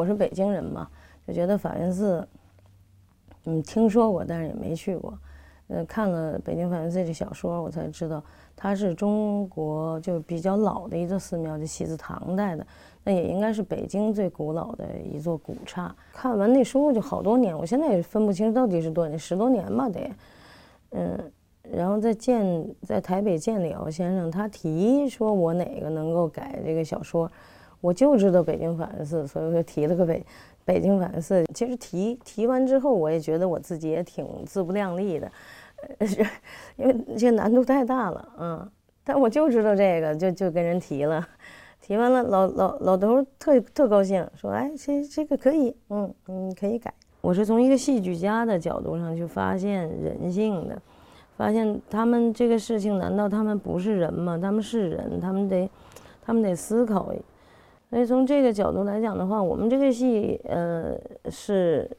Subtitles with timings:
[0.00, 0.88] 我是北京人嘛，
[1.26, 2.26] 就觉得法源寺，
[3.44, 5.12] 嗯，听说过，但是也没去过。
[5.68, 8.24] 呃，看了《北京法源寺》这小说，我才知道
[8.56, 12.66] 它是中国就比较老的一座寺庙，就起自唐代的。
[13.04, 15.94] 那也应该是北京最古老的一座古刹。
[16.14, 20.10] 看完那书就好多年，我现在也分不清到底是多少年，十多年吧得。
[20.92, 21.30] 嗯，
[21.70, 27.30] 然后在见在台北见李敖先生，他提说我哪个能够改这个小说，
[27.80, 30.24] 我就知道北京法源寺，所以我就提了个北
[30.64, 31.44] 北京法源寺。
[31.54, 35.30] 其实提提完之后，我也觉得我自己也挺自不量力的。
[36.06, 36.22] 是，
[36.76, 38.70] 因为这难度太大了，嗯，
[39.02, 41.26] 但我就知道这个，就就跟人提了，
[41.80, 46.92] 提完了，老老老头特特高兴，说，哎，这这个可以，嗯嗯，可以改。
[47.22, 50.80] 我是从一个戏剧家的角度上去发现人性的，
[51.38, 54.38] 发现他们这个事情，难道他们不是人吗？
[54.38, 55.70] 他们是人，他们得，
[56.22, 57.10] 他们得思考。
[57.90, 60.96] 所以从这个角度来讲的话，我们这个戏，呃，
[61.28, 61.90] 是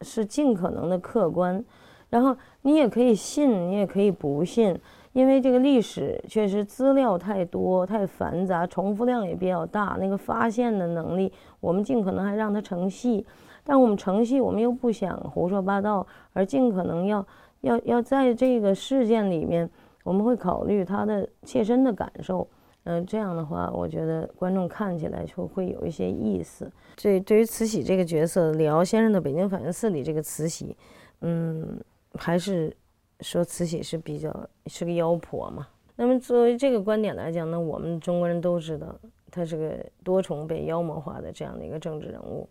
[0.00, 1.62] 是尽可能的客观。
[2.08, 4.76] 然后你也可以信，你也可以不信，
[5.12, 9.96] 因为这个历史确实资料太多、太繁杂，重复量也比较大。
[10.00, 13.26] 那个发现的能力，我们尽可能还让它成戏，
[13.64, 17.24] 但我们成戏，我们又不想胡说八道，而尽可能要
[17.62, 19.68] 要要在这个事件里面，
[20.04, 22.46] 我们会考虑他的切身的感受。
[22.84, 26.70] 嗯，这样的话，我觉得观众看起来就会有一些意思。
[26.96, 30.76] 这对于慈禧这个角色，李敖先生的《北京法源寺》里这个慈禧，
[31.20, 31.80] 嗯。
[32.14, 32.76] 还是
[33.20, 34.34] 说慈禧是比较
[34.66, 35.68] 是个妖婆嘛？
[35.94, 38.92] 那么作为这个观点来讲呢，我们中国人都知道
[39.30, 42.48] 她是个多重被妖魔化的这样的一个政治人物，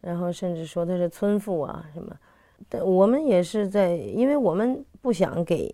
[0.00, 2.12] 然后甚至说她是村妇啊什么。
[2.68, 5.72] 但我们也是在，因为我们不想给，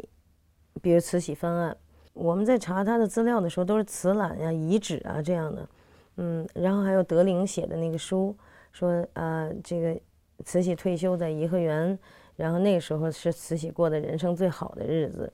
[0.83, 1.75] 比如慈禧翻案，
[2.17, 5.69] 我们在查他的资料的时候都是瓷览呀、遗址啊这样的，
[6.17, 8.35] 嗯，然后还有德龄写的那个书，
[8.73, 10.01] 说啊这个
[10.45, 11.97] 慈禧退休在颐和园。
[12.37, 15.33] 然后那个时候是慈禧过的人生最好的日子，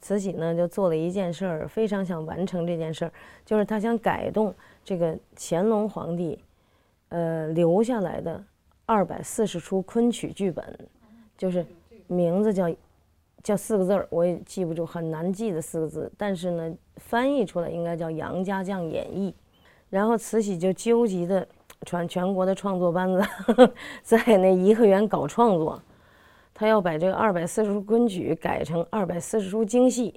[0.00, 3.12] 慈禧呢就做了一件事儿，非常想完成这件事儿，
[3.44, 6.42] 就是她想改动这个乾隆皇帝，
[7.10, 8.42] 呃留下来的
[8.86, 10.64] 二百四十出昆曲剧本，
[11.36, 11.66] 就是
[12.06, 12.74] 名字叫
[13.42, 19.30] 叫四个字儿，我也记不住，很难记的四个字，但是呢翻译出来应该叫《杨家将演义》，
[19.88, 21.46] 然后慈禧就纠集的
[21.86, 23.24] 全全国的创作班子，
[24.02, 25.80] 在那颐和园搞创作。
[26.52, 30.12] 他要把这个二百四十出昆曲改成二百四十出京戏。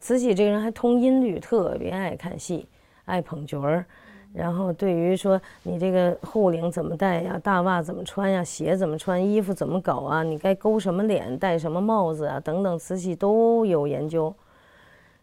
[0.00, 2.66] 慈禧这个人还通音律，特别爱看戏，
[3.04, 3.84] 爱捧角儿。
[4.32, 14.34] 然后对于说你这个护领怎么戴呀，大袜怎么穿呀，鞋怎么穿，衣服怎么搞啊，你该勾什么脸，戴什么帽子啊，等等，慈禧都有研究。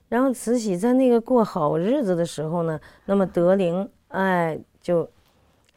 [0.10, 5.08] 然后慈禧在那个过好日子的时候呢，那么德龄哎就。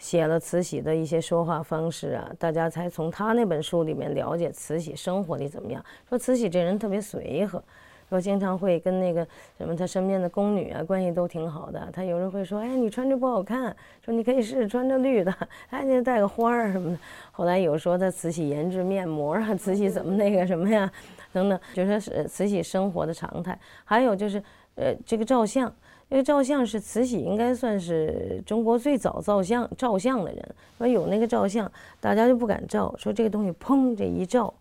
[0.01, 5.85] 写了慈禧的一些说话方式啊，大家才从他那本书里面了解慈禧生活里怎么样。
[6.09, 7.61] 说慈禧这人特别随和，
[8.09, 9.27] 说经常会跟那个
[9.57, 11.89] 什么他身边的宫女啊关系都挺好的。
[11.93, 13.75] 他有人会说，哎，你穿着不好看，
[14.05, 15.35] 说你可以试试穿着绿的，
[15.71, 16.99] 哎，你带个花儿什么的。
[17.31, 20.91] 后来有说他慈禧研制面膜啊，慈禧怎么那个什么呀，
[21.33, 23.59] 等等，就说是慈禧生活的常态。
[23.85, 24.43] 还有就是，
[24.77, 25.73] 呃，这个照相。
[26.11, 31.71] 这个照相是慈禧应该算是中国最早照相照相的人，说有那个照相，
[32.01, 34.55] 大家就不敢照，说这个东西砰这一照，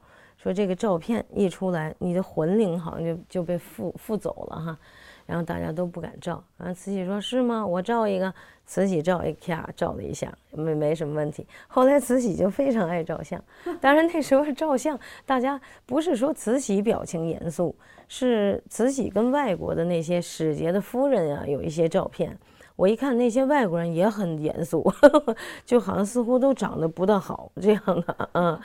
[0.48, 4.78] 说这个照片一出来，你的魂灵好像就就被附附走了哈。
[5.26, 7.68] 然后大家都不敢照，然后慈禧说：“是吗？
[7.68, 8.34] 我照一个。”
[8.66, 11.46] 慈禧照一咔照了一下，没没什么问题。
[11.70, 13.42] 后来慈禧就非常爱照相，
[13.80, 17.74] 当然那时候照相，大家不是说慈禧表情严肃，
[18.10, 22.38] 是慈禧跟外国的那些使节的夫人呀有一些照片。
[22.76, 24.86] 我一看那些外国人也很严肃，
[25.66, 28.60] 就好像似乎都长得不大好这样的嗯。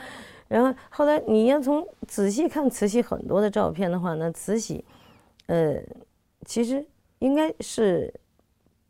[0.53, 4.85] 然后后来你要从仔细看慈禧很多的照片的话，那慈禧，
[5.47, 5.77] 呃。
[6.45, 6.85] 其实
[7.21, 8.13] 应该是，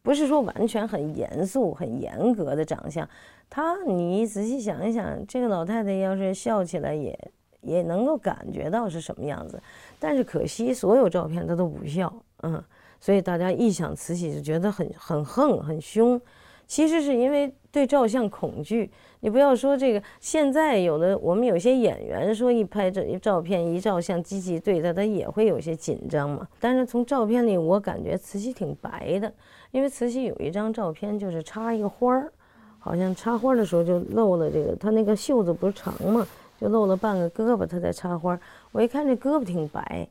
[0.00, 3.06] 不是说完全很严肃、很严格的长相。
[3.50, 7.30] 她，你仔细想一想，这个老太太要是笑起来，也
[7.60, 9.62] 也能够感觉到是什么样子。
[10.00, 12.10] 但是可惜，所有照片她都不笑，
[12.42, 12.64] 嗯，
[12.98, 16.18] 所以大家一想慈禧就觉得很很横、很凶。
[16.66, 18.90] 其实是因为对照相恐惧。
[19.24, 26.48] 你不要说这个，现在有的我们有些演员说一拍这一照片一照相，机器对他，他也会有些紧张嘛。
[26.58, 29.32] 但是从照片里，我感觉慈禧挺白的，
[29.70, 32.32] 因为慈禧有一张照片就是插一个花儿，
[32.80, 36.26] 好像插花的时候就露了这个，她那个袖子不是长嘛，
[36.60, 38.36] 就露了半个胳膊，她在插花。
[38.72, 40.08] 我一看这胳膊挺白，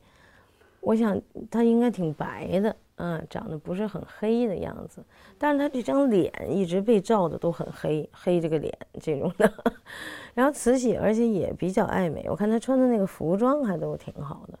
[0.80, 1.20] 我想
[1.50, 2.74] 她应该挺白的。
[2.96, 5.02] 嗯，长得不是很黑的样子，
[5.38, 9.52] 但是他这张脸一直被照的都很黑，黑这个脸这种的。
[10.34, 14.58] 然后慈禧，而且也比较爱美，我看她穿的那个服装还都挺好的。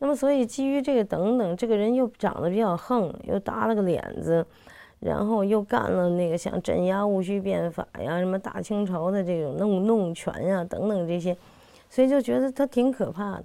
[0.00, 4.44] 那么，所以基于这个等等，这个人又长得比较横，又耷了个脸子，
[5.00, 11.36] 然后又干了那个像镇压戊戌变法呀、什么大清朝的这种弄弄权呀等等这些，
[11.88, 13.44] 所以就觉得他挺可怕的。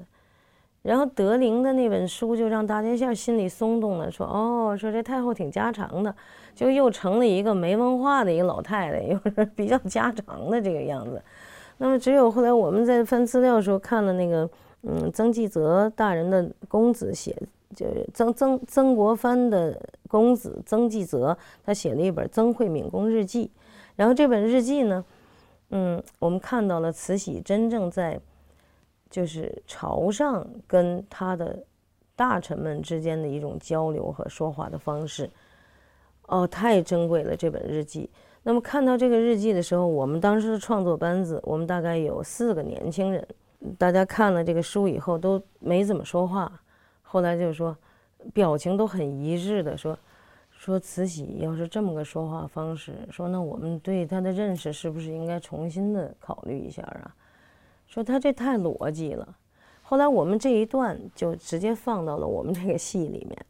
[0.81, 6.15] 然后德龄的那本书就让大家一下心里松动了，说哦，说这太后挺家常的，
[6.55, 11.21] 就又成了一个没文化的一个老太太，又是比较家常的这个样子。
[11.79, 14.49] 那么只有后来我们在翻资料的时候看了那个，
[14.83, 17.35] 嗯，曾纪泽大人的公子写，
[17.75, 19.77] 就是曾曾曾国藩的
[20.07, 23.45] 公子曾纪泽，他写了一本《曾惠敏公日记》，
[23.97, 25.03] 然后这本日记呢，
[25.71, 28.17] 嗯，我们看到了慈禧真正在。
[29.09, 31.63] 就是朝上跟他的
[32.15, 35.29] 大臣们之间的一种交流和说话的方式，
[36.27, 38.09] 哦，太珍贵了这本日记。
[38.43, 43.25] 那么看到这个日记的时候，我们当时的创作班子，我们大概有四个年轻人，
[43.77, 46.61] 大家看了这个书以后都没怎么说话，
[47.01, 47.75] 后来就说
[48.33, 49.97] 表情都很一致的说，
[50.51, 57.13] 说慈禧要是这么个说话方式，说那我们对她的认识是不是应该重新的考虑一下啊？
[57.89, 59.35] 说他这太逻辑了，
[59.81, 63.45] 后来我们这一段就直接放到了我们这个戏里面，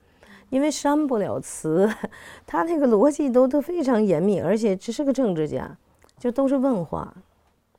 [0.49, 1.89] 因为删不了词，
[2.47, 5.77] 他那个逻辑都都非常严密，而且只是个政治家，
[6.17, 7.13] 就都是问话，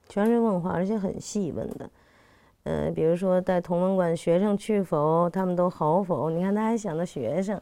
[0.07, 1.91] 全是问话，而且很细问的。
[2.65, 5.31] 嗯，比如说带同文馆学生去否？
[5.31, 6.29] 他们都好否？
[6.29, 7.59] 你看他还想到学生，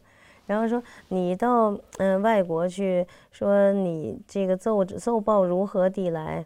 [0.46, 6.44] 然后说你到嗯外国去，说你这个奏奏报如何地来？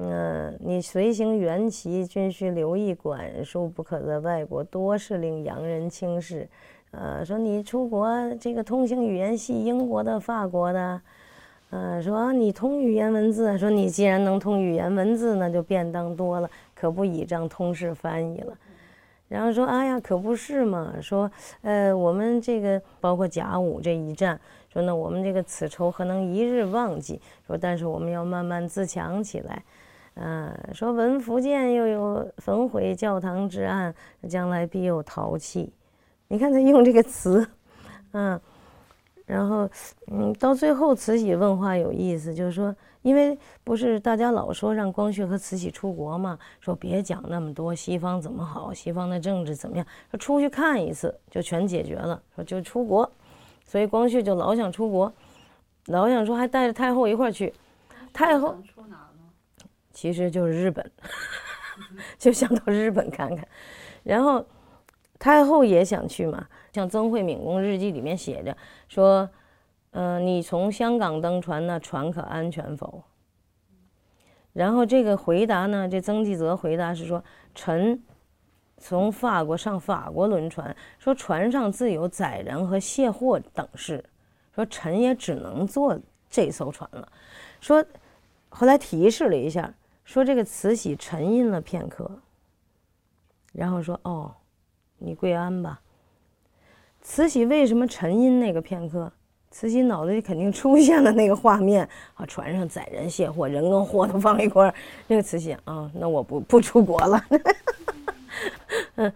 [0.00, 6.48] 嗯，你随行元旗，均需留意管束，不可在外国多事令洋人轻视。
[6.92, 8.08] 呃，说你出国
[8.40, 11.00] 这个通行语言系，英国的、法国的。
[11.70, 18.56] 呃，说你通语言文字，说你既然能通语言文字，那就便当多了，可不倚仗通事翻译了。
[19.28, 20.94] 然后说，哎呀，可不是嘛。
[21.02, 21.30] 说，
[21.62, 24.40] 呃，我们这个包括甲午这一战，
[24.72, 27.20] 说那我们这个此仇何能一日忘记？
[27.46, 29.62] 说，但是我们要慢慢自强起来。
[30.20, 33.94] 嗯，说闻福建又有焚毁教堂之案，
[34.28, 35.72] 将来必有陶器。
[36.26, 37.48] 你看他用这个词，
[38.12, 38.38] 嗯，
[39.26, 39.70] 然后
[40.10, 53.08] 嗯，到最后慈禧问话有意思，就是说，因为不是大家老说让光绪和慈禧出国嘛，说别讲那么多西方怎么好，西方的政治怎么样，说出去看一次就全解决了，说就出国，
[53.64, 55.12] 所以光绪就老想出国，
[55.86, 57.54] 老想说还带着太后一块儿去，
[58.12, 58.56] 太后。
[60.00, 60.88] 其实就是日本，
[62.16, 63.48] 就想到日本看看，
[64.04, 64.46] 然后
[65.18, 66.46] 太后也想去嘛。
[66.72, 68.56] 像曾惠敏公日记里面写着
[68.86, 69.28] 说
[69.90, 73.02] ：“嗯，你从香港登船呢，船可安全否？”
[74.54, 78.00] 然后这个回答呢，这曾纪泽回答是说：“臣
[78.76, 84.04] 从法国上法国轮船，说船上自有载人和卸货等事，
[84.54, 85.98] 说臣也只能坐
[86.30, 87.10] 这艘船了。”
[87.60, 87.84] 说
[88.48, 89.74] 后来提示了一下。
[90.08, 92.10] 说这个慈禧沉吟了片刻，
[93.52, 94.34] 然后说：“哦，
[94.96, 95.82] 你跪安吧。”
[97.02, 99.12] 慈禧为什么沉吟那个片刻？
[99.50, 104.74] 慈禧脑子里肯定出现了那个画面啊，船上载人卸货，人跟货都放一块儿。
[105.08, 107.22] 那个慈禧啊，那我不不出国了。
[108.96, 109.12] 嗯，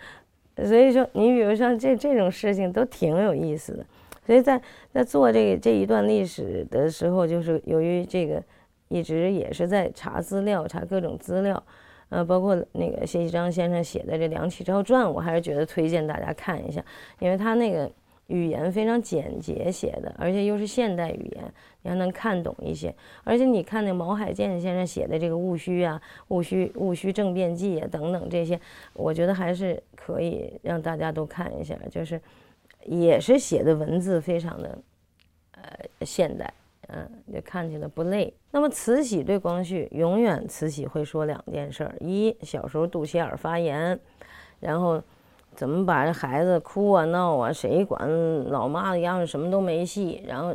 [0.57, 3.87] 所以说，你比如像这这种事情都挺有意思的。
[4.27, 4.61] 所以在
[4.93, 8.43] 在做这个这一段历史的时候，就是由于这个。
[8.93, 11.63] 一直也是在查资料，查各种资料，
[12.11, 16.85] 呃，包括那个谢其章先生写的这《梁启超传》，我还是觉得推荐大家看一下，
[17.19, 17.91] 因为他那个
[18.27, 22.95] 语言非常简洁写的，而且又是现代语言，你还能看懂一些。
[23.25, 28.61] 而且你看那毛海建先生写的这个《戊戌》啊，《戊戌戊戌政变记》啊等等这些，
[28.93, 32.21] 我觉得还是可以让大家都看一下，就是
[32.85, 34.79] 也是写的文字非常的
[35.53, 35.63] 呃
[36.05, 36.53] 现代。
[36.89, 38.35] 嗯，就看起来不累。
[38.51, 43.99] 那么慈禧对光绪，永远慈禧会说两件事儿：一，小时候肚脐眼发炎，
[44.61, 45.01] 然后
[45.55, 50.23] 怎么把这孩子哭啊闹啊，谁管老妈的样子什么都没戏。
[50.27, 50.55] 然后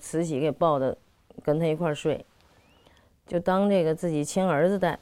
[0.00, 0.96] 慈禧给抱着，
[1.44, 2.24] 跟他一块儿睡，
[3.26, 4.98] 就当这个自己亲儿子带。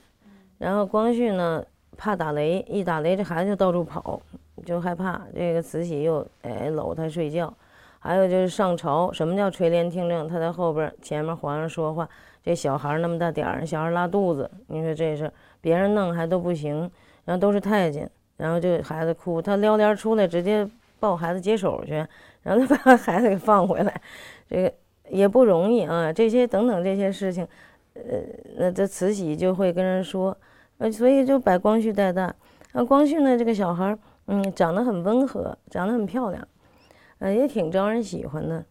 [0.59, 1.65] 然后光绪呢，
[1.97, 4.21] 怕打雷，一打雷这孩子就到处跑，
[4.67, 5.23] 就害怕。
[5.35, 7.55] 这个慈禧又哎搂他睡觉。
[8.03, 10.27] 还有就是上朝，什么叫垂帘听政？
[10.27, 12.09] 他在后边，前面皇上说话，
[12.43, 15.31] 这小孩那么大点儿，小孩拉肚子，你说这事
[15.61, 16.91] 别人弄还都不行，
[17.27, 20.67] 然后都是太监，然后就孩子哭，他撩帘出来，直接
[20.99, 22.05] 抱孩子接手去，
[22.43, 24.01] 然后他把孩子给放回来，
[24.49, 24.73] 这个
[25.11, 26.11] 也不容易啊。
[26.11, 27.47] 这些等等这些事情，
[27.93, 28.03] 呃，
[28.57, 30.35] 那这慈禧就会跟人说，
[30.79, 32.35] 呃，所以就把光绪带大。
[32.73, 33.95] 那光绪呢，这个小孩，
[34.27, 36.47] 嗯，长得很温和，长得很漂亮，
[37.21, 38.63] 呃，也挺招人喜欢的。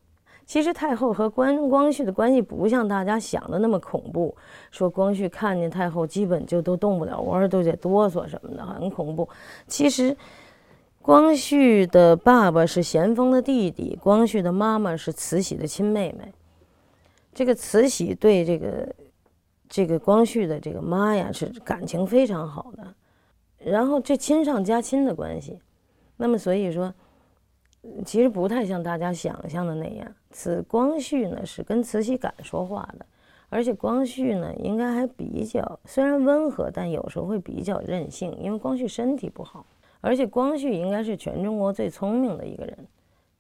[0.46, 4.36] 其实太后和光光绪的关系不像大家想的那么恐怖，
[4.72, 9.30] 说光绪看见太后基本就都动不了窝，都得哆嗦什么的，很恐怖。
[9.68, 10.18] 其实，
[11.04, 16.34] 光绪的爸爸是咸丰的弟弟，光绪的妈妈是慈禧的亲妹妹。
[17.32, 18.96] 这个慈禧对这个
[19.70, 22.96] 这个光绪的这个妈呀是感情非常好的，
[23.60, 25.60] 然后这亲上加亲的关系，
[26.18, 26.92] 那么所以说。
[28.06, 33.06] 其实不太像大家想象的那样，慈光绪呢是跟慈禧敢说话的，
[33.48, 39.66] 而且光绪呢应该还比较虽然温和，但有时候会比较任性，因为光绪身体不好，
[40.02, 42.78] 而且光绪应该是全中国最聪明的一个人，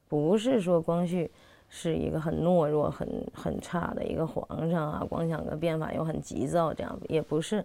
[0.08, 1.30] 不是说光绪
[1.68, 7.64] 是一个很懦弱、很很差的一个皇上啊，光想个变法又很急躁，这样也不是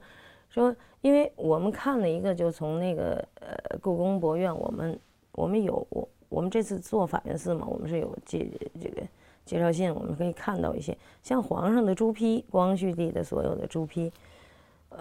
[0.51, 4.99] 说，因为我们看了一个，就从那个呃故宫博物院，我们
[5.33, 5.87] 我们有。
[6.35, 8.45] 我们这次做法源寺嘛，我们是有介
[8.83, 9.03] 这个
[9.47, 14.13] 介绍信，我们可以看到一些像皇上的朱批，光绪帝的所有的朱批，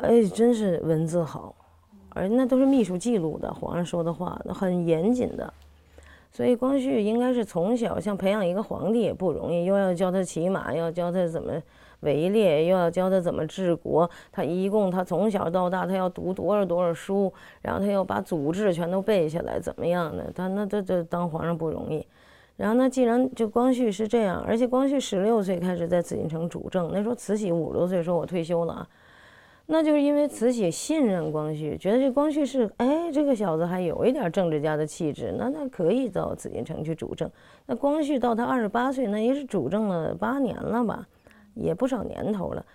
[0.02, 1.56] 哎，真是文字好，
[2.10, 5.52] 而那都是秘书记录的，皇上说的话那很严谨的，
[6.32, 11.52] 所以光绪应该是从小像培养一个皇帝也不容易，又要教他骑马，要教他怎么。
[12.04, 20.32] 围猎又要教他怎么治国，他一共他从小到大他要读多少多少书，然后他要把祖制全都背下来，怎么样的？
[20.36, 22.06] 他那这这当皇上不容易。
[22.56, 28.88] 然后那既然就光绪是这样，而且光绪十六岁开始在紫禁城主政，那时候慈禧五十多岁说我退休了啊，
[29.66, 37.28] 那就是因为慈禧信任光绪，觉得这光绪是哎这个小子还有一点政治家的气质，那那可以到紫禁城去主政。
[37.66, 41.08] 那光绪到他二十八岁，那也是主政了八年了吧？
[41.54, 42.66] 也不少年头了，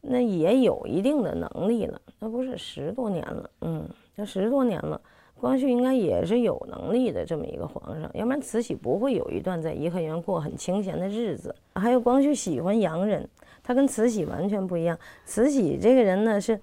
[0.00, 5.00] 那也有一定的能力了，那不是十多年了，嗯，那十多年了，
[5.40, 11.54] 光绪应该也是有能力的这么一个皇上，要不然慈禧不会有一段在颐和园过很清闲的日子。
[11.74, 13.28] 还有光绪喜欢洋人，
[13.62, 14.98] 他跟慈禧完全不一样。
[15.24, 16.60] 慈禧这个人呢是，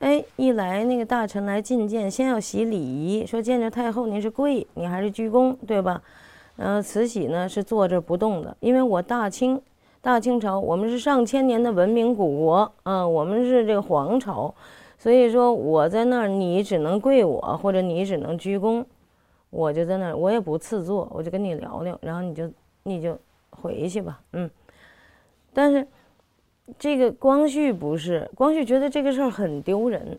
[0.00, 6.02] 哎，一来那个大臣来觐见，先要洗礼仪，说见着太后您是跪，你还是鞠躬，对吧？
[6.56, 9.60] 然后慈禧呢是坐着不动的，因为我大清。
[10.06, 14.54] 大清朝，我们是上千年的文明古国啊，我们是这个皇朝，
[14.96, 18.84] 所以说我在那儿，你只能跪我，或者你只能鞠躬，
[19.50, 22.48] 我就在那儿，我也不赐座，我就跟你聊聊，然后你就
[22.84, 23.18] 你就
[23.50, 24.48] 回去吧，嗯。
[25.52, 25.84] 但是
[26.78, 30.16] 这个光绪不是，光绪觉得这个事儿很丢人，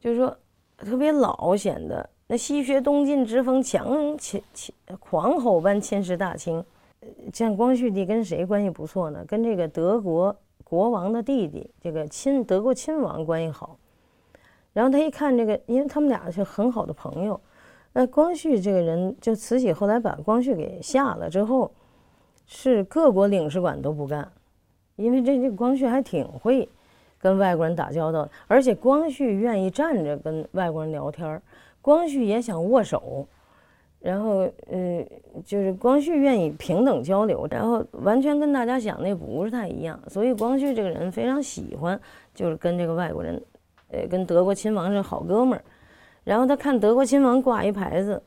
[0.00, 0.36] 就是说
[0.76, 6.64] 特别老，显得那西学东进之风强侵侵狂吼般侵蚀大清。
[7.32, 9.24] 像光绪帝跟谁关系不错呢？
[9.26, 13.78] 跟这个德国国王的弟弟，这个亲德国亲王关系好。
[14.72, 17.40] 然后他一看这个，因为他们俩是很好的朋友。
[17.92, 21.70] 那光绪这个人，就慈禧后来把光绪给下了之后，
[22.46, 24.32] 是各国领事馆都不干，
[24.96, 26.66] 因为这这光绪还挺会
[27.18, 31.42] 跟外国人打交道，而且光绪愿意站着跟外国人聊天
[31.82, 33.26] 光绪也想握手。
[34.02, 35.06] 然后，呃，
[35.44, 41.98] 就是光绪愿意平等交流，然后完全跟大家想的不是太一样，所以光绪这个人非常喜欢，
[42.34, 43.40] 就是跟这个外国人，
[43.90, 45.62] 呃，跟德国亲王是好哥们儿。
[46.24, 48.20] 然后他看德国亲王挂一牌子，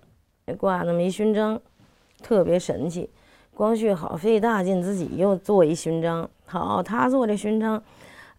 [0.58, 1.60] 挂那么一勋章，
[2.24, 3.10] 特别神气。
[3.54, 7.84] 光绪好费大劲自己又做一勋章，好他做这勋章，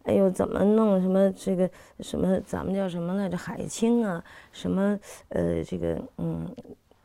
[0.04, 1.68] 哎呦怎么弄什么这个
[2.00, 6.48] 什么咱们叫什么来着海清啊，什么呃这个嗯。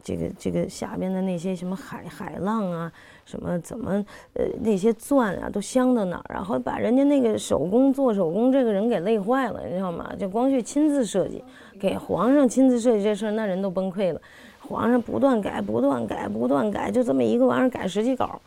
[0.03, 2.91] 这个这个下边的那些什么海海浪啊，
[3.25, 4.03] 什么怎么
[4.33, 10.11] 呃那些钻啊都镶到哪儿，然后把人家那个手工做手工这个人给累坏了，你知道吗？
[10.19, 11.43] 就光绪亲自设计，
[11.79, 14.21] 给皇上亲自设计这事儿，那人都崩溃了。
[14.59, 18.41] 皇上不断改，不断改，不断改，就这么一个玩意儿改十几稿，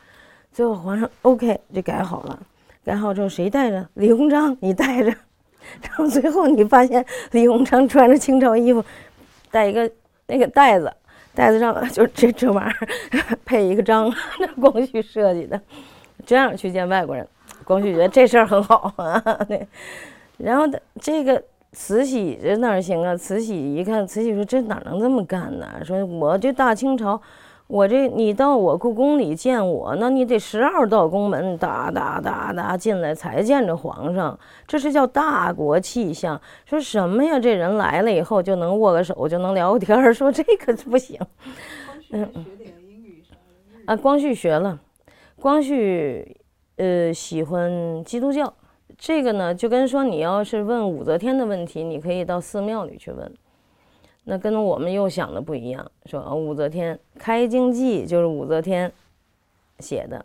[0.52, 2.38] 最后皇上 OK 就改好了。
[2.84, 3.86] 改好之后谁带着？
[3.94, 5.14] 李鸿章你带着。
[5.82, 8.84] 然后最后你发现李鸿章穿着清朝衣服，
[9.50, 9.90] 带一个
[10.26, 10.92] 那个袋子。
[11.34, 15.60] 袋子上就这这玩意儿配一个章，那光绪设计的，
[16.24, 17.26] 这样去见外国人，
[17.64, 19.20] 光绪觉得这事儿很好啊。
[19.48, 19.66] 对，
[20.38, 20.64] 然后
[21.00, 23.16] 这个慈禧这哪行啊？
[23.16, 25.66] 慈禧一看，慈禧说这哪能这么干呢？
[25.84, 27.20] 说我这大清朝，
[27.74, 36.40] 我这你到我故宫里见我，那你得十二道宫门哒哒哒哒进来才见着皇上，这是叫大国气象。
[36.64, 37.36] 说什么呀？
[37.40, 40.14] 这人来了以后就能握个手，就能聊个天儿。
[40.14, 41.18] 说这个不行。
[42.10, 42.30] 嗯
[43.86, 44.78] 啊，光绪学了，
[45.40, 46.36] 光绪
[46.76, 48.54] 呃喜欢基督教，
[48.96, 53.34] 这个呢就跟说你要是问武则天的问题，你可以到寺庙里去问，
[54.24, 58.90] 那跟我们又想的不一样，说武则天《开经记》就是武则天
[59.78, 60.24] 写的。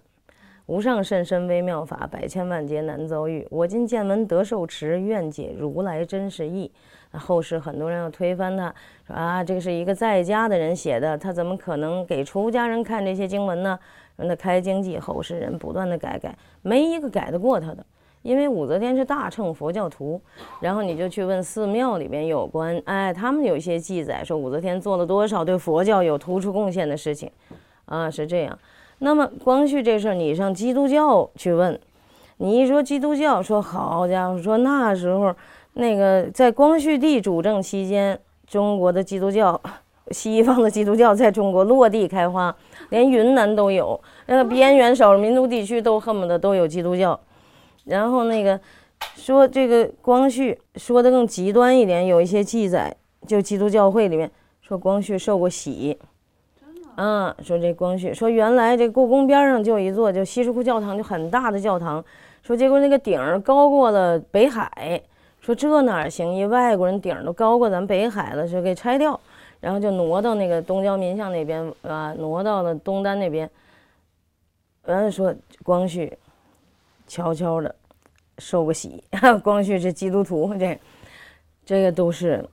[0.68, 3.48] 无上甚深微妙法，百千万劫难遭遇。
[3.50, 6.72] 我今见闻得受持，愿解如来真实义。
[7.12, 8.74] 后世很多人要推翻他，
[9.08, 13.79] 说啊，这个是一个在家的人写的，他怎么可能给出家人看这些经文呢？
[14.18, 17.84] 那开经记，后世人不断的改改，没一个改得过他的。
[18.21, 20.19] 因为武则天是大乘佛教徒，
[20.59, 27.31] 然后你就去问寺庙里边有关，哎，他们有一些记载说武则天做了多少对佛教有突出贡献的事情，
[27.85, 28.59] 啊，是这样。
[28.99, 31.79] 那么光绪这事儿，你上基督教去问，
[32.38, 35.33] 你一说基督教，说好家伙，说那时候
[35.73, 39.59] 那个在光绪帝主政期间，中国的基督教，
[40.11, 42.53] 西方的基督教在中国落地开花，
[42.89, 47.17] 连云南都有，那个边缘少数民族地区都恨不得都有基督教。
[47.89, 48.60] 然后那个
[49.15, 52.96] 说这个光绪说的更极端一点，有一些记载，
[53.27, 54.29] 就基督教会里面
[54.62, 55.98] 说光绪受过洗。
[56.96, 62.03] 啊，说这光绪说原来这故宫边上就有一座就西什库教堂，就很大的教堂。
[62.43, 65.01] 说结果那个顶儿高过了北海，
[65.39, 66.36] 说这哪行？
[66.36, 69.17] 一外国人顶儿都高过咱北海了，说给拆掉，
[69.62, 73.50] 然后就挪到那个东交民巷那边啊，挪到了东单那边。
[74.86, 76.12] 完了说光绪
[77.10, 77.75] 悄悄的
[78.38, 79.04] 受个洗，
[79.44, 80.80] 光绪是基督徒，这
[81.66, 82.48] 这个都是，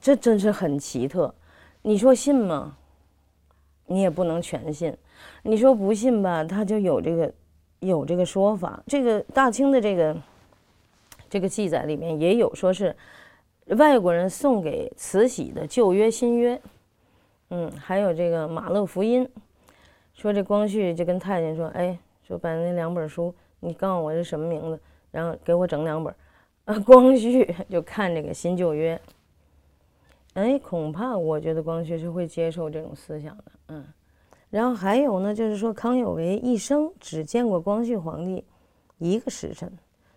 [0.00, 1.34] 这真是很奇特，
[1.80, 2.76] 你说信吗？
[3.86, 4.94] 你也不能全信，
[5.42, 7.32] 你说不信吧，他就有这个
[7.80, 8.82] 有这个说法。
[8.86, 10.16] 这个大清的这个
[11.30, 12.96] 这个记载里面也有说是
[13.66, 16.60] 外国人送给慈禧的旧约新约，
[17.50, 19.28] 嗯，还有这个马勒福音，
[20.14, 26.12] 说这光绪就跟太监说，哎，说把那两本书，你告诉我是什么名字，然后给我整两本。
[26.64, 28.98] 啊，光绪就看这个新旧约。
[30.32, 33.84] 哎，恐怕我觉得光绪是会接受这种思想的，嗯。
[34.48, 38.42] 然后还有呢，就是说康有为一生只见过光绪皇帝
[38.98, 39.70] 一个时辰，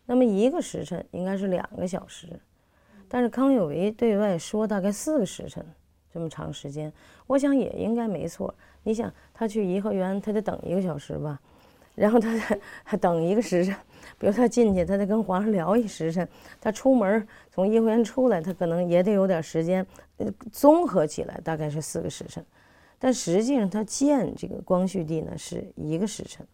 [0.05, 2.39] 那么一个时辰应该是两个小时，
[3.09, 5.65] 但是康有为对外说大概四个时辰
[6.13, 6.93] 这么长时间，
[7.25, 8.53] 我想也应该没错。
[8.83, 11.41] 你想他去颐和园，他得等一个小时吧？
[11.97, 12.29] 然后他
[12.83, 13.75] 还等一个时辰，
[14.19, 16.23] 比如他进去，他得跟皇上聊一时辰；
[16.61, 19.83] 他出门从颐和园出来，他可能也得有点时间。
[20.51, 22.45] 综合起来大概是四个时辰，
[22.99, 26.45] 但实际上他见这个光绪帝呢是一个时辰。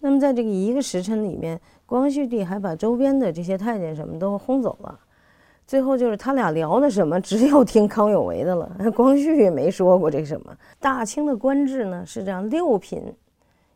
[0.00, 4.98] 那么在这个一个时辰里面，光绪帝还把周边的这些太监什么都轰走了。
[5.66, 8.74] 最后就是他俩聊的什么，只有听康有为的了。
[8.96, 10.56] 光绪也没说过这什么。
[10.80, 13.02] 大清的官制呢是这样，六品。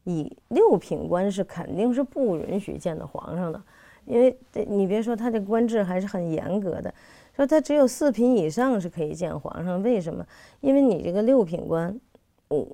[0.06, 3.60] 以六品官是肯定是不允许见到皇上的，
[4.04, 6.94] 因为这你别说他这官制还是很严格的，
[7.34, 9.82] 说他只有四品以上是可以见皇上。
[9.82, 10.24] 为什么？
[10.60, 12.00] 因为你这个六品官，
[12.46, 12.64] 我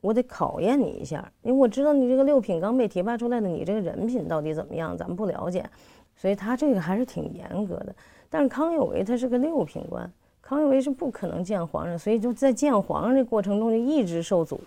[0.00, 5.68] 我得考验你一下，因为我知道你这个六品刚被提拔出来的，你这个人品到底怎么样，咱们不了解，
[6.14, 7.92] 所以他这个还是挺严格的。
[8.30, 10.08] 但是康有为他是个六品官，
[10.40, 14.60] 康有为是不可能见皇上，所以就在见皇上这过程中就一直受阻。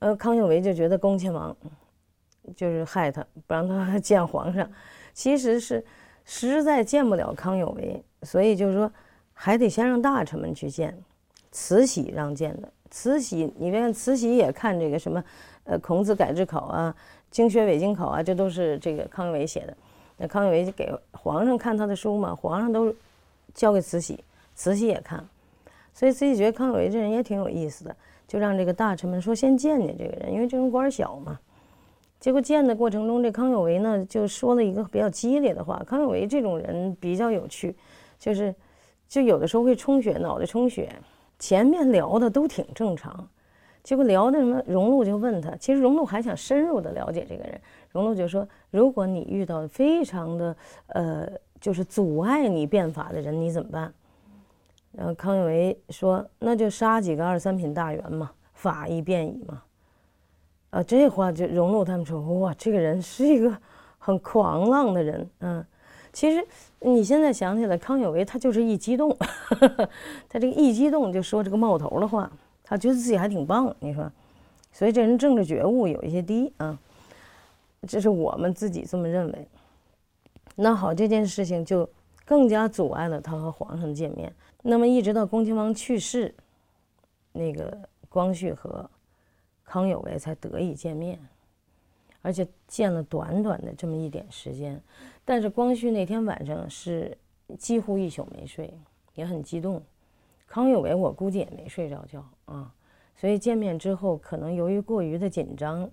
[0.00, 1.56] 呃，康有为就觉得恭亲王
[2.56, 4.68] 就是害他，不让他 见皇上，
[5.12, 5.84] 其实是
[6.24, 8.90] 实在见不了康有为，所以就是说
[9.32, 10.96] 还得先让大臣们去见，
[11.50, 12.68] 慈禧让见的。
[12.90, 15.24] 慈禧，你别看慈禧也看这个什么，
[15.64, 16.94] 呃，孔子改制考啊，
[17.30, 19.76] 经学伪经考啊，这都是这个康有为写的。
[20.16, 22.94] 那康有为给皇上看他的书嘛，皇上都
[23.52, 24.22] 交给慈禧，
[24.54, 25.26] 慈禧也看，
[25.92, 27.96] 所以慈禧觉得康有为这人也挺有意思的。
[28.26, 31.38] 就让这个大臣们说先见见这个人，因为这种官小嘛。
[32.20, 35.82] 结果见的过程中，这康有为呢就说了一个比较激烈的话。
[35.86, 37.76] 康有为这种人比较有趣，
[38.18, 38.54] 就是
[39.06, 40.88] 就有的时候会充血，脑袋充血。
[41.38, 43.28] 前面聊的都挺正常，
[43.82, 44.62] 结果聊的什么？
[44.66, 47.60] 荣禄就问他，其实荣禄还想深入的了解这个人。
[47.90, 50.56] 荣禄就说：如果你遇到非常的
[50.86, 51.28] 呃，
[51.60, 53.92] 就是阻碍你变法的人，你怎么办？
[54.96, 59.62] 然后康有为说：“那就杀几个二三品大员嘛，法亦便矣嘛。”
[60.70, 63.56] 啊，这话就荣禄他们说：“哇，这个人是一个
[63.98, 65.64] 很狂浪的人。”嗯，
[66.12, 66.46] 其实
[66.80, 69.16] 你现在想起来，康有为他就是一激动，
[70.28, 72.30] 他这个一激动就说这个冒头的话，
[72.62, 73.74] 他觉得自己还挺棒。
[73.80, 74.10] 你说，
[74.72, 76.78] 所以这人政治觉悟有一些低啊，
[77.86, 79.48] 这是我们自己这么认为。
[80.56, 81.88] 那好，这件事情就
[82.24, 84.32] 更加阻碍了他和皇上见面。
[84.62, 86.34] 那么一直到恭亲王去世，
[87.32, 88.88] 那个光绪和
[89.62, 91.18] 康有为才得以见面，
[92.22, 94.80] 而且见了短短的这么一点时间。
[95.22, 97.14] 但是光绪那天晚上是
[97.58, 98.72] 几乎一宿没睡，
[99.14, 99.82] 也很激动。
[100.46, 102.72] 康有为我估计也没睡着觉啊，
[103.16, 105.90] 所以见面之后，可能由于过于的紧张，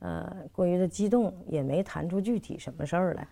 [0.00, 3.28] 呃，过于的激动，也没谈出具体什么事儿来。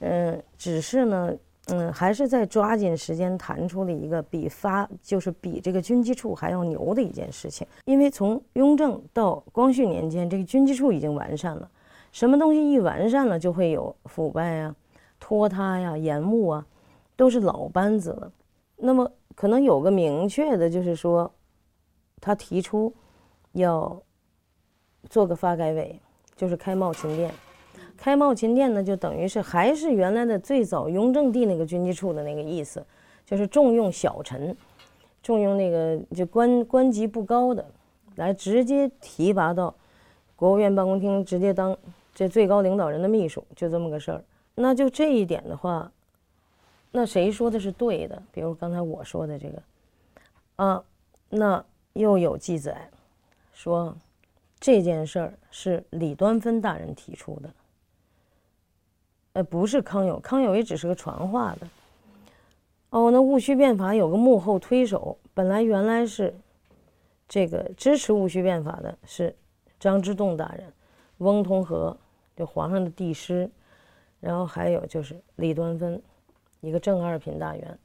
[0.00, 1.34] 嗯，只是呢。
[1.70, 7.66] 嗯，还是在抓紧时间谈出了一个比发就是比这个军机处还要牛的一件事情。
[7.84, 11.70] 因为从雍正到光绪年间，这个军机处已经完善了。
[12.10, 14.74] 什么东西一完善了，就会有腐败呀、
[15.20, 16.66] 拖沓呀、延误啊，
[17.16, 18.32] 都是老班子了。
[18.76, 21.30] 那么可能有个明确的，就是说，
[22.18, 22.90] 他提出
[23.52, 24.00] 要
[25.10, 26.00] 做个发改委，
[26.34, 27.30] 就是开贸勤殿。
[27.98, 32.82] 开茂勤殿呢，就等于是还是原来的最早雍正帝那个军机处的那个意思，
[33.26, 34.56] 就是重用小臣，
[35.20, 37.66] 重用那个就官官级不高的，
[38.14, 39.74] 来直接提拔到
[40.36, 41.76] 国务院办公厅，直接当
[42.14, 44.22] 这最高领导人的秘书，就这么个事儿。
[44.54, 45.90] 那就这一点的话，
[46.92, 48.22] 那谁说的是对的？
[48.32, 49.62] 比如刚才我说的这个，
[50.56, 50.82] 啊，
[51.28, 52.88] 那又有记载
[53.52, 53.96] 说
[54.60, 57.50] 这件事儿是李端芬大人提出的。
[59.38, 61.68] 呃，不是康有康有为只是个传话的。
[62.90, 66.34] 哦，那戊戌变法有个幕后推手，本来原来是
[67.28, 69.32] 这个支持戊戌变法的是
[69.78, 70.64] 张之洞大人，
[71.18, 71.96] 翁同龢
[72.34, 73.48] 就皇上的帝师，
[74.18, 76.02] 然后还有就是李端芬，
[76.60, 77.78] 一个正二品大员。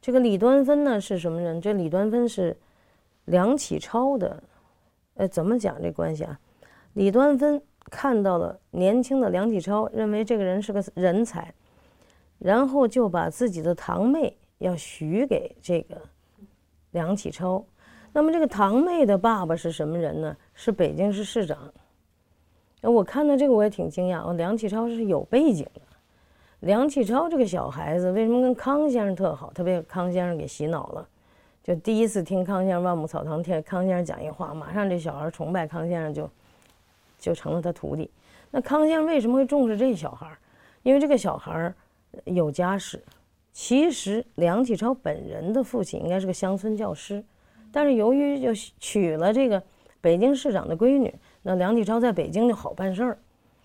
[0.00, 1.60] 这个李端芬呢是什么人？
[1.60, 2.56] 这李端芬是
[3.26, 4.42] 梁启超的，
[5.16, 6.40] 呃，怎么讲这关系啊？
[6.94, 7.60] 李端芬。
[7.88, 11.52] 看到了年轻的梁启超，认为这个人是个人才，
[12.38, 16.00] 然后就把自己的堂妹要许给这个
[16.92, 17.64] 梁启超。
[18.12, 20.36] 那么这个堂妹的爸爸是什么人呢？
[20.54, 21.58] 是北京市市长。
[22.82, 25.80] 我看到这个我也挺惊讶，哦，梁启超是有背景的。
[26.60, 29.52] 梁启超这个小孩子为什么跟康先生特好？
[29.54, 31.08] 他被康先生给洗脑了，
[31.62, 36.28] 就第一次听康先生万木草堂听康先生讲一话，马上这小孩崇拜康先生就。
[37.18, 38.10] 就成了他徒弟。
[38.50, 40.38] 那康先生为什么会重视这小孩儿？
[40.82, 41.74] 因为这个小孩儿
[42.24, 43.02] 有家室。
[43.52, 47.22] 其实梁启超本人的父亲应该是个乡村教师，
[47.72, 49.60] 但是由于就娶了这个
[50.00, 53.18] 北京市长的闺女，那梁启超在北京就好办事儿，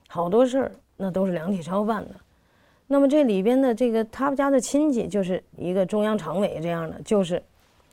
[0.07, 2.15] 好多事儿那都是梁启超办的。
[2.87, 7.41] 那么这里边的这个他们家的亲戚就是一个中央常委这样的，就是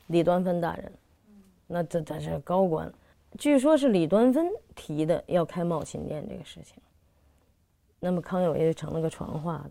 [0.07, 0.91] 李端芬大人，
[1.67, 2.91] 那这他是高官。
[3.39, 6.77] 据说是李端芬提的要开茂勤殿这个事情，
[8.01, 9.71] 那么康有为就成了个传话的。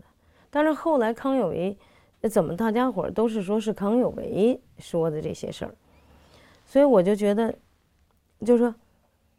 [0.50, 1.76] 但是后来康有为，
[2.28, 5.74] 怎么大家伙都是说是康有为说的这些事儿，
[6.66, 7.54] 所以我就觉得，
[8.44, 8.74] 就说，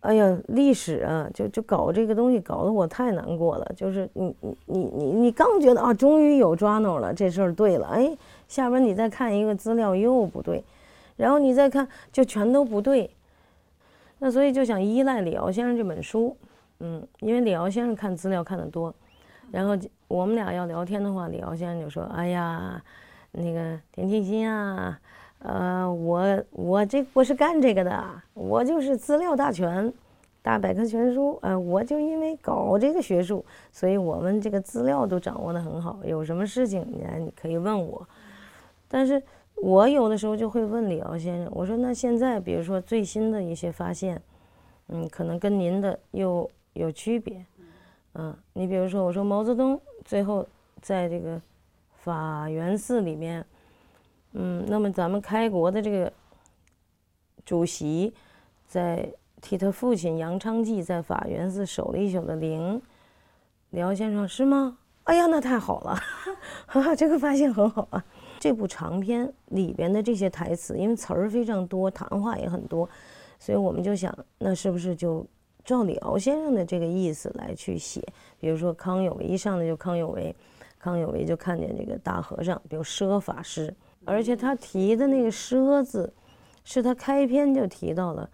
[0.01, 3.71] 哎呀，历史啊，就就搞这个东西搞得我太难过了。
[3.75, 8.15] 就是你你你你你刚觉得啊，终于有抓挠了，这事儿对了，哎，
[8.47, 10.63] 下边你再看一个资料又不对，
[11.17, 13.09] 然后你再看就全都不对。
[14.23, 16.37] 那所以就想依赖李敖先生这本书，
[16.79, 18.93] 嗯，因为李敖先生看资料看得多，
[19.49, 19.75] 然后
[20.07, 22.79] 我们俩要聊天的话，李敖先生就说：“哎呀，
[23.31, 24.99] 那个田沁鑫啊，
[25.39, 28.05] 呃，我我这我是干这个的，
[28.35, 29.91] 我就是资料大全，
[30.43, 38.07] 大百科全书，呃，我就因为搞这个学术，所以我们这个资料都掌握的很好，有什么事情你你可以问我，
[38.87, 39.19] 但是。”
[39.61, 44.19] 我有的时候就会问李敖先生，我说：“那现在，比如说最新的一些发现，
[44.87, 47.45] 嗯，可能跟您的又有区别，
[48.13, 50.43] 嗯，你比如说，我说毛泽东最后
[50.81, 51.39] 在这个
[51.93, 53.45] 法源寺里面，
[54.33, 56.11] 嗯，那么咱们开国的这个
[57.45, 58.11] 主席
[58.67, 59.07] 在
[59.41, 62.81] 替他父亲杨昌济在法源寺守了一宿的灵，
[63.69, 64.79] 李敖先生是吗？
[65.03, 65.95] 哎呀，那太好了，
[66.65, 68.03] 哈哈，这个发现很好啊。”
[68.41, 72.89] 这部长篇里边的这些台词，因为词儿非常多，谈话也很多，
[73.37, 75.23] 所以我们就想，那是不是就
[75.63, 78.01] 照李敖先生的这个意思来去写？
[78.39, 80.35] 比如说康有为一上来就康有为，
[80.79, 83.71] 康有为就看见这个大和尚，比如奢法师，
[84.05, 86.11] 而且他提的那个奢字，
[86.63, 88.27] 是他开篇就提到了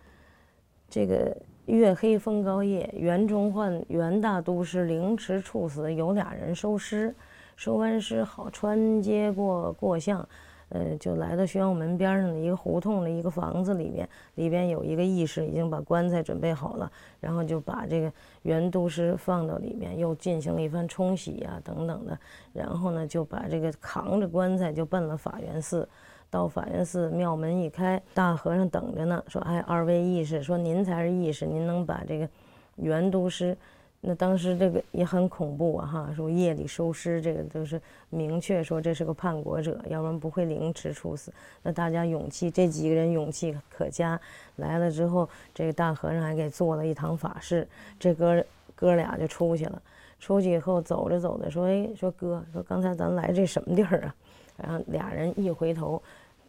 [0.89, 7.13] 这个月黑风高夜，袁崇焕袁大都师凌迟处死，有俩人收尸。
[7.57, 10.25] 收完尸好，穿街过过巷，
[10.69, 16.89] 呃，就来到宣武门边上的一个胡同的一个房子里面，里边有一个义士已经把棺材准备好了，
[17.19, 22.17] 然后就把这个袁都师放到里面，又进行了一番冲洗啊等等的，
[22.53, 25.89] 然后呢就把这个扛着棺材就奔了法源寺，
[26.29, 32.29] 到法源寺庙门一开，大和尚等着呢，说：“哎，二位义士，说您才是义士，您能把这个
[32.75, 33.57] 元都师。”
[33.99, 41.33] 那当时这个也很恐怖啊，哈，说夜里收尸，这个都是明确说这是个叛国者，要不然不会凌迟处死。
[41.63, 44.17] 那大家勇气，这几个人勇气可嘉。
[44.57, 47.67] 来了之后，这个大和尚还给做了一堂法事，
[47.99, 48.41] 这哥
[48.75, 49.81] 哥俩就出去了。
[50.19, 54.15] 出去以后，走着走着说：“哎，说哥，说刚才咱来这什么地儿啊？”
[54.57, 56.01] 然后俩人一回头，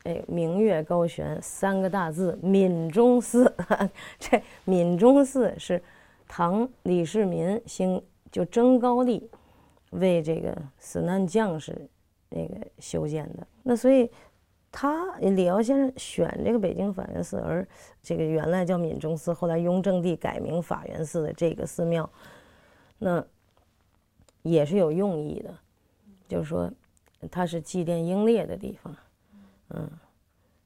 [0.05, 3.53] 哎，明月高悬，三个大字“闽中寺”。
[4.21, 5.83] 这闽中寺是。
[6.29, 9.29] 唐李世民兴就征高丽，
[9.91, 11.89] 为这个死难将士
[12.29, 13.47] 那个修建的。
[13.63, 14.09] 那所以
[14.71, 17.67] 他李敖先生选这个北京法源寺，而
[18.03, 22.09] 这个原来叫闽中寺，后来雍正帝改名法源寺的这个寺庙，
[22.99, 23.25] 那
[24.43, 25.53] 也是有用意的，
[26.29, 26.71] 就是说
[27.31, 28.95] 它是祭奠英烈的地方，
[29.71, 29.91] 嗯。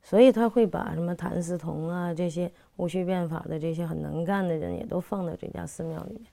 [0.03, 6.32] 所以他会把什么谭嗣同啊这些戊戌变法的这些很能干的人也都放到这家寺庙里面。